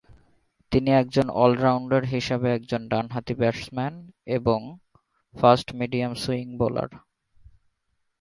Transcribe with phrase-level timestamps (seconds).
[0.71, 3.93] তিনি একজন অলরাউন্ডার হিসাবে একজন ডানহাতি ব্যাটসম্যান
[4.37, 4.59] এবং
[5.35, 6.91] ফাস্ট মিডিয়াম সুইং বোলার।